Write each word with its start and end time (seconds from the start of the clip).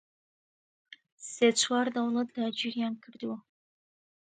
سێ 1.31 1.47
چوار 1.61 1.87
دەوڵەت 1.95 2.29
داگیریان 2.35 2.93
کردووە 3.03 3.37